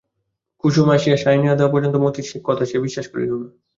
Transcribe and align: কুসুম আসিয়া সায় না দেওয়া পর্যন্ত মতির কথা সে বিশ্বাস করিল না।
কুসুম 0.63 0.87
আসিয়া 0.89 1.17
সায় 1.17 1.39
না 1.39 1.53
দেওয়া 1.55 1.73
পর্যন্ত 1.73 1.95
মতির 1.95 2.27
কথা 2.47 2.63
সে 2.65 2.77
বিশ্বাস 2.79 3.05
করিল 3.07 3.31
না। 3.33 3.47